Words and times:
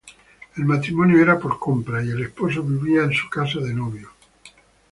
El 0.57 0.65
matrimonio 0.65 1.21
era 1.21 1.37
por 1.37 1.59
compra, 1.59 2.03
y 2.03 2.09
el 2.09 2.23
esposo 2.23 2.63
vivía 2.63 3.03
en 3.03 3.13
su 3.13 3.29
casa 3.29 3.59
de 3.59 3.71
novio. 3.71 4.09